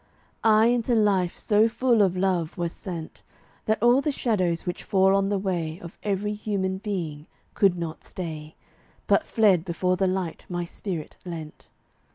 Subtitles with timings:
[0.43, 3.21] I into life so full of love was sent
[3.65, 8.03] That all the shadows which fall on the way Of every human being could not
[8.03, 8.55] stay,
[9.05, 11.67] But fled before the light my spirit lent.